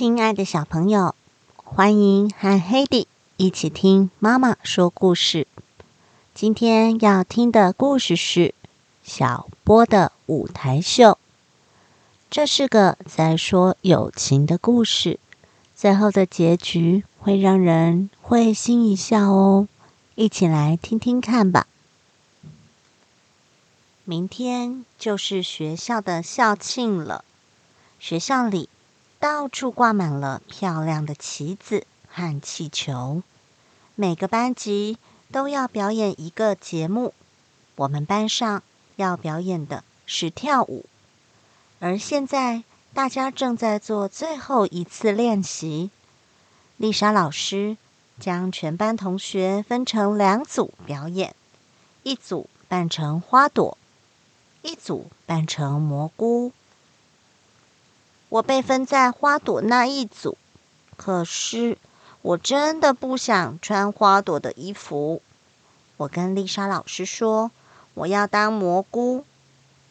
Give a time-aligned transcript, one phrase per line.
[0.00, 1.14] 亲爱的小朋友，
[1.56, 3.06] 欢迎和黑迪
[3.36, 5.46] 一起听妈妈说故事。
[6.32, 8.40] 今天要听的故事是
[9.04, 11.04] 《小波的舞台秀》。
[12.30, 15.20] 这是个在说友情的故事，
[15.76, 19.68] 最后的结局会让人会心一笑哦。
[20.14, 21.66] 一起来听听看吧。
[24.04, 27.22] 明天就是学校的校庆了，
[27.98, 28.69] 学校里。
[29.20, 33.22] 到处挂满了漂亮的旗子和气球，
[33.94, 34.96] 每个班级
[35.30, 37.12] 都要表演一个节目。
[37.76, 38.62] 我们班上
[38.96, 40.86] 要表演的是跳舞，
[41.80, 45.90] 而现在大家正在做最后一次练习。
[46.78, 47.76] 丽莎老师
[48.18, 51.34] 将全班同学分成两组表演，
[52.04, 53.76] 一组扮成花朵，
[54.62, 56.52] 一组扮成蘑菇。
[58.30, 60.38] 我被分在花朵那一组，
[60.96, 61.76] 可是
[62.22, 65.20] 我真的不想穿花朵的衣服。
[65.96, 67.50] 我跟丽莎老师说
[67.92, 69.24] 我要当蘑菇，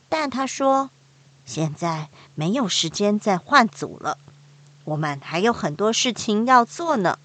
[0.07, 0.89] 但她说
[1.45, 4.17] 现在没有时间再换组了，
[4.85, 7.19] 我们还有很多事情要做呢。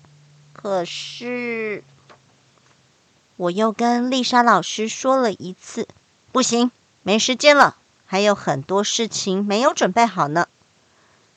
[0.53, 1.85] 可是
[3.37, 5.87] 我又跟丽莎老师说了一次，
[6.33, 6.71] 不行，
[7.03, 10.49] 没时间了，还有很多事情没有准备好呢。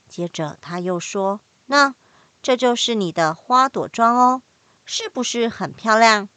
[0.10, 1.96] 接着他又说：“那
[2.42, 4.42] 这就是你的花朵装哦，
[4.86, 6.30] 是不是很漂亮？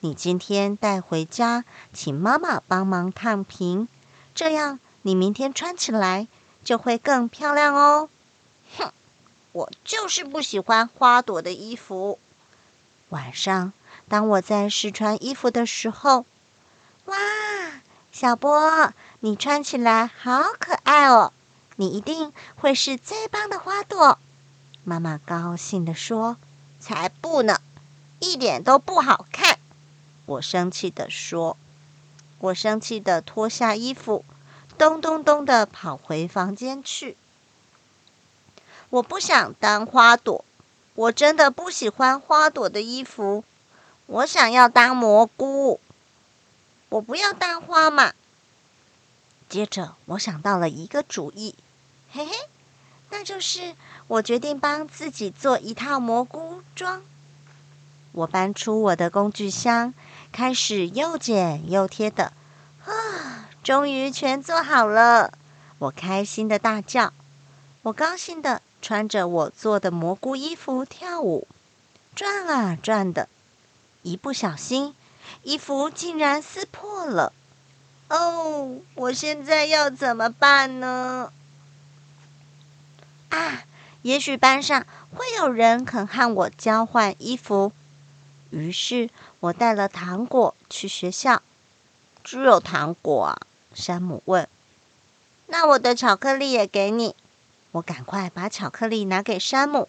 [0.00, 3.86] 你今天带回家，请妈妈帮忙烫平，
[4.34, 6.26] 这样你明天穿起来
[6.64, 8.08] 就会更漂亮哦。”
[8.78, 8.92] 哼，
[9.52, 12.18] 我就是不喜欢花朵的衣服。
[13.10, 13.72] 晚上，
[14.08, 16.24] 当我在试穿衣服的时候，
[17.06, 17.16] 哇，
[18.12, 21.32] 小波，你穿起来好可爱哦！
[21.80, 24.18] 你一定会是最棒的花朵，
[24.84, 26.36] 妈妈高兴地说
[26.78, 27.62] ：“才不呢，
[28.18, 29.58] 一点都不好看。”
[30.26, 31.56] 我生气地说
[32.40, 34.26] ：“我生气地脱下衣服，
[34.76, 37.16] 咚咚咚地跑回房间去。
[38.90, 40.44] 我不想当花朵，
[40.94, 43.42] 我真的不喜欢花朵的衣服。
[44.04, 45.80] 我想要当蘑菇，
[46.90, 48.12] 我不要当花嘛。”
[49.48, 51.54] 接着，我想到了一个主意。
[52.12, 52.32] 嘿嘿，
[53.10, 53.76] 那就是
[54.08, 57.02] 我决定帮自己做一套蘑菇装。
[58.10, 59.94] 我搬出我的工具箱，
[60.32, 62.32] 开始又剪又贴的，
[62.84, 65.32] 啊，终于全做好了！
[65.78, 67.12] 我开心的大叫。
[67.82, 71.46] 我高兴的穿着我做的蘑菇衣服跳舞，
[72.16, 73.28] 转啊转的，
[74.02, 74.96] 一不小心，
[75.44, 77.32] 衣服竟然撕破了。
[78.08, 81.32] 哦，我现在要怎么办呢？
[83.30, 83.64] 啊，
[84.02, 87.72] 也许班上会有人肯和我交换衣服。
[88.50, 89.10] 于是
[89.40, 91.42] 我带了糖果去学校。
[92.22, 93.38] 只有糖果？
[93.72, 94.48] 山姆问。
[95.46, 97.16] 那我的巧克力也给你。
[97.72, 99.88] 我赶快把巧克力拿给山姆。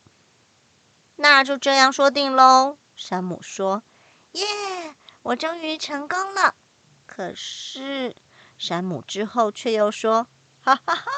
[1.17, 2.77] 那就这样说定喽。
[2.95, 3.83] 山姆说
[4.33, 4.45] ：“耶，
[5.23, 6.55] 我终于成功了。”
[7.05, 8.15] 可是
[8.57, 10.27] 山姆之后却又说
[10.63, 11.10] ：“哈哈哈。”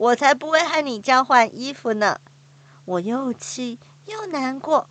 [0.00, 2.22] 我才不会和你交换衣服呢！
[2.86, 4.88] 我又气又难过，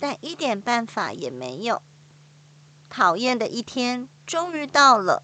[0.00, 1.82] 但一点办法也没有。
[2.88, 5.22] 讨厌的一天终于到了，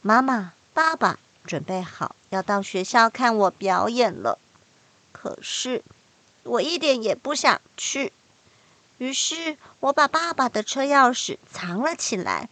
[0.00, 4.38] 妈妈、爸爸准备好要到学校看我表演了。
[5.12, 5.84] 可是
[6.44, 8.14] 我一点也不想去，
[8.96, 12.48] 于是我把爸爸的车钥匙藏了起来。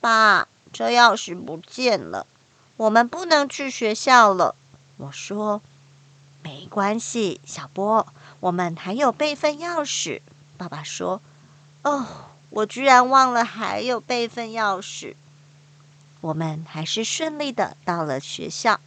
[0.00, 2.26] 爸，车钥匙不见了，
[2.78, 4.54] 我们不能去学校了。
[4.98, 5.60] 我说
[6.42, 8.06] ：“没关系，小波，
[8.40, 10.20] 我们还有备份钥匙。”
[10.56, 11.20] 爸爸说
[11.84, 12.06] ：“哦，
[12.48, 15.14] 我居然忘了还有备份钥匙。”
[16.22, 18.80] 我们还是顺利的到了学校，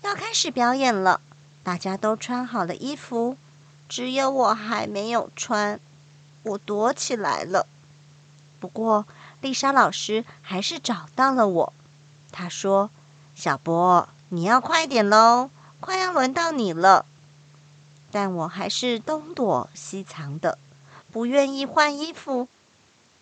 [0.00, 1.20] 要开始表演了。
[1.62, 3.36] 大家都穿好了衣服，
[3.88, 5.78] 只有我还没有穿，
[6.44, 7.66] 我躲起来了。
[8.58, 9.06] 不过
[9.42, 11.72] 丽莎老师还是找到了我，
[12.32, 12.88] 她说
[13.36, 17.06] ：“小波。”你要快点喽，快要轮到你了。
[18.10, 20.58] 但我还是东躲西藏的，
[21.12, 22.48] 不愿意换衣服。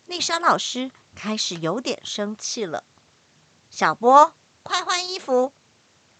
[0.07, 2.83] 丽莎老师开始有点生气了。
[3.69, 5.51] 小波，快换衣服！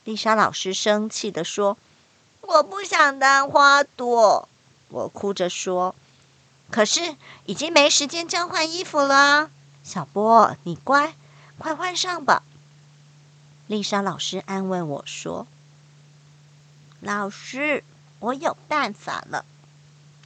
[0.03, 1.77] 丽莎老师生气的说
[2.41, 4.47] ：“我不想当花朵。”
[4.89, 5.95] 我哭着说
[6.69, 7.15] ：“可是
[7.45, 9.49] 已经没时间交换衣服了。”
[9.83, 11.15] 小波，你乖，
[11.57, 12.43] 快换上吧。
[13.67, 15.47] 丽莎老师安慰我说
[17.01, 17.83] ：“老师，
[18.19, 19.43] 我有办法了。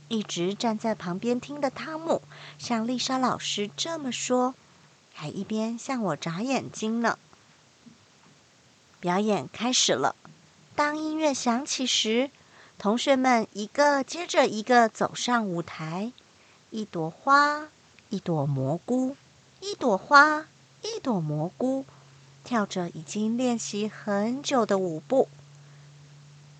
[0.09, 2.21] 一直站在旁边听的汤姆
[2.57, 4.55] 向丽莎老师这么说，
[5.13, 7.17] 还一边向我眨眼睛呢。
[8.99, 10.15] 表演开始了，
[10.75, 12.31] 当音乐响起时，
[12.77, 16.11] 同学们一个接着一个走上舞台。
[16.71, 17.69] 一朵花，
[18.09, 19.15] 一朵蘑菇，
[19.61, 20.45] 一朵花，
[20.81, 21.85] 一朵蘑菇，
[22.43, 25.29] 跳着已经练习很久的舞步。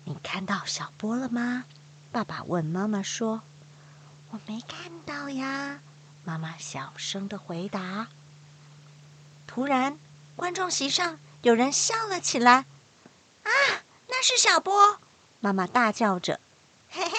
[0.04, 1.64] 你看到小波了吗？
[2.12, 3.42] 爸爸问妈妈说
[4.30, 5.80] ：“我没看到呀。”
[6.24, 8.08] 妈妈小声的回答。
[9.46, 9.98] 突然，
[10.36, 12.64] 观众席上有人笑了起来。
[13.44, 13.50] “啊，
[14.08, 14.98] 那是小波！”
[15.40, 16.40] 妈妈大叫着。
[16.90, 17.16] “嘿嘿嘿，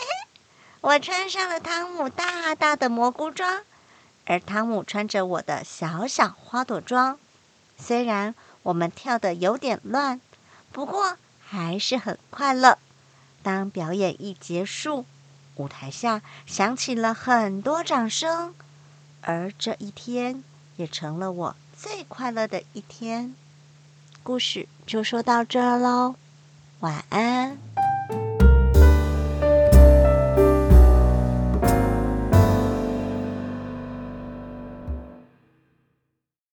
[0.82, 3.64] 我穿上了汤姆大大的蘑菇装，
[4.26, 7.18] 而汤姆穿着我的小小花朵装。
[7.78, 10.22] 虽然我们跳的有点乱，
[10.72, 12.78] 不过还是很快乐。”
[13.44, 15.06] 当表演一结束，
[15.56, 18.54] 舞台下响起了很多掌声，
[19.22, 20.44] 而这一天
[20.78, 23.34] 也成了我最快乐的一天。
[24.22, 26.16] 故事就说到这儿喽，
[26.82, 27.58] 晚安。